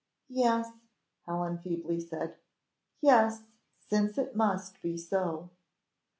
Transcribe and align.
"Yes," 0.31 0.67
Helen 1.27 1.59
feebly 1.59 1.99
said; 1.99 2.35
"yes, 3.01 3.43
since 3.87 4.17
it 4.17 4.35
must 4.35 4.81
be 4.81 4.97
so." 4.97 5.51